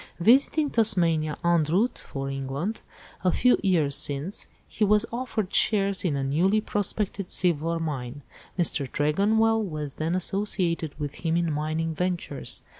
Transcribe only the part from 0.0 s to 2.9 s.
"Visiting Tasmania en route for England